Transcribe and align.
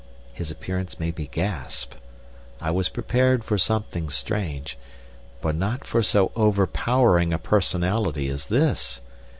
His 0.33 0.49
appearance 0.49 0.99
made 0.99 1.15
me 1.19 1.29
gasp. 1.31 1.93
I 2.59 2.71
was 2.71 2.89
prepared 2.89 3.43
for 3.43 3.59
something 3.59 4.09
strange, 4.09 4.75
but 5.43 5.53
not 5.53 5.85
for 5.85 6.01
so 6.01 6.31
overpowering 6.35 7.31
a 7.31 7.37
personality 7.37 8.27
as 8.27 8.47
this. 8.47 9.01